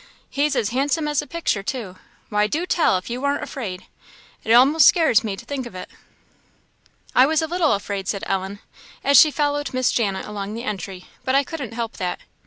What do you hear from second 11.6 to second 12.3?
help that.